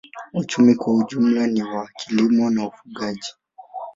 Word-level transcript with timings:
Uchumi 0.33 0.75
kwa 0.75 1.05
jumla 1.09 1.47
ni 1.47 1.63
wa 1.63 1.87
kilimo 1.97 2.49
na 2.49 2.67
ufugaji. 2.67 3.31